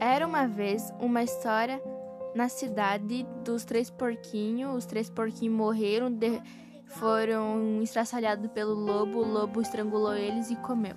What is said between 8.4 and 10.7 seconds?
pelo lobo. O lobo estrangulou eles e